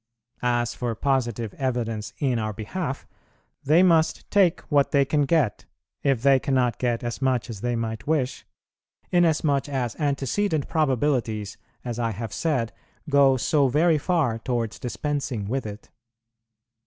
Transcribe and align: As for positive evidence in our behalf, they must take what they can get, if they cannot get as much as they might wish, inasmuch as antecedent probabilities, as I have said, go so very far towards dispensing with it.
As 0.41 0.73
for 0.73 0.95
positive 0.95 1.53
evidence 1.59 2.11
in 2.17 2.39
our 2.39 2.53
behalf, 2.53 3.05
they 3.63 3.83
must 3.83 4.27
take 4.31 4.61
what 4.61 4.89
they 4.89 5.05
can 5.05 5.25
get, 5.25 5.65
if 6.01 6.23
they 6.23 6.39
cannot 6.39 6.79
get 6.79 7.03
as 7.03 7.21
much 7.21 7.51
as 7.51 7.61
they 7.61 7.75
might 7.75 8.07
wish, 8.07 8.43
inasmuch 9.11 9.69
as 9.69 9.95
antecedent 9.97 10.67
probabilities, 10.67 11.55
as 11.85 11.99
I 11.99 12.13
have 12.13 12.33
said, 12.33 12.73
go 13.11 13.37
so 13.37 13.67
very 13.67 13.99
far 13.99 14.39
towards 14.39 14.79
dispensing 14.79 15.47
with 15.47 15.67
it. 15.67 15.91